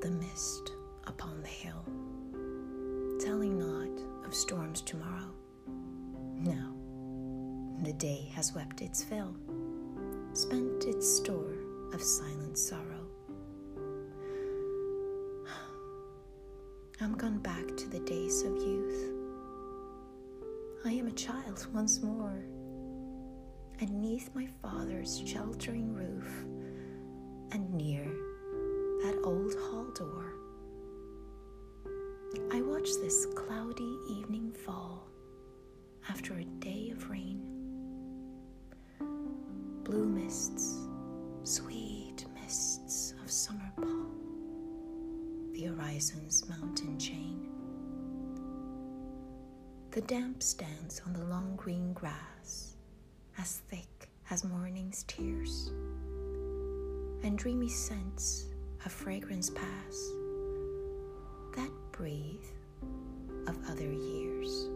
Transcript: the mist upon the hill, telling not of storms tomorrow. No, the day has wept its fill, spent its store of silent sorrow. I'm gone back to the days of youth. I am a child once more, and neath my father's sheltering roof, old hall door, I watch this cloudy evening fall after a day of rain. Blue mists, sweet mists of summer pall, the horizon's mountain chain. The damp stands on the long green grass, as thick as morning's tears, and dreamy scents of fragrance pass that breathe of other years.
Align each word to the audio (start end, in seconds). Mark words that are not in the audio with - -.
the 0.00 0.10
mist 0.10 0.72
upon 1.06 1.42
the 1.42 1.48
hill, 1.48 1.84
telling 3.20 3.58
not 3.58 4.24
of 4.26 4.34
storms 4.34 4.80
tomorrow. 4.80 5.30
No, 6.34 6.74
the 7.82 7.92
day 7.92 8.30
has 8.34 8.54
wept 8.54 8.80
its 8.80 9.04
fill, 9.04 9.34
spent 10.32 10.84
its 10.84 11.06
store 11.06 11.58
of 11.92 12.02
silent 12.02 12.56
sorrow. 12.56 13.06
I'm 17.02 17.14
gone 17.14 17.38
back 17.40 17.76
to 17.76 17.88
the 17.90 18.00
days 18.00 18.42
of 18.42 18.56
youth. 18.56 19.12
I 20.86 20.92
am 20.92 21.08
a 21.08 21.12
child 21.12 21.66
once 21.74 22.00
more, 22.00 22.42
and 23.80 24.00
neath 24.00 24.30
my 24.34 24.46
father's 24.62 25.22
sheltering 25.26 25.92
roof, 25.92 26.46
old 29.24 29.54
hall 29.54 29.86
door, 29.94 30.32
I 32.52 32.62
watch 32.62 32.88
this 33.02 33.26
cloudy 33.34 33.98
evening 34.08 34.52
fall 34.64 35.06
after 36.08 36.34
a 36.34 36.44
day 36.44 36.90
of 36.90 37.10
rain. 37.10 37.42
Blue 39.84 40.06
mists, 40.06 40.86
sweet 41.44 42.24
mists 42.40 43.14
of 43.22 43.30
summer 43.30 43.70
pall, 43.76 44.06
the 45.52 45.64
horizon's 45.64 46.48
mountain 46.48 46.98
chain. 46.98 47.48
The 49.90 50.02
damp 50.02 50.42
stands 50.42 51.02
on 51.06 51.12
the 51.12 51.24
long 51.24 51.56
green 51.56 51.92
grass, 51.92 52.76
as 53.38 53.58
thick 53.68 54.08
as 54.30 54.44
morning's 54.44 55.02
tears, 55.02 55.72
and 57.22 57.36
dreamy 57.36 57.68
scents 57.68 58.49
of 58.84 58.92
fragrance 58.92 59.50
pass 59.50 60.10
that 61.56 61.70
breathe 61.92 62.44
of 63.46 63.56
other 63.68 63.90
years. 63.92 64.68